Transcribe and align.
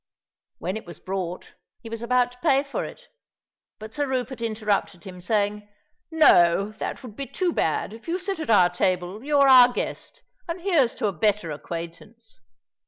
When 0.57 0.77
it 0.77 0.87
was 0.87 0.99
brought, 0.99 1.53
he 1.81 1.87
was 1.87 2.01
about 2.01 2.31
to 2.31 2.39
pay 2.39 2.63
for 2.63 2.83
it; 2.83 3.07
but 3.77 3.93
Sir 3.93 4.07
Rupert 4.07 4.41
interrupted 4.41 5.03
him, 5.03 5.21
saying, 5.21 5.69
"No—that 6.09 7.03
would 7.03 7.15
be 7.15 7.27
too 7.27 7.53
bad. 7.53 7.93
If 7.93 8.07
you 8.07 8.17
sit 8.17 8.39
at 8.39 8.49
our 8.49 8.71
table, 8.71 9.23
you 9.23 9.37
are 9.37 9.47
our 9.47 9.71
guest;—and 9.71 10.61
here's 10.61 10.95
to 10.95 11.05
a 11.05 11.13
better 11.13 11.51
acquaintance." 11.51 12.41